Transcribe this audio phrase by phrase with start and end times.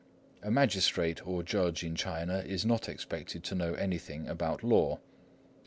[0.41, 4.99] A magistrate or judge in China is not expected to know anything about law.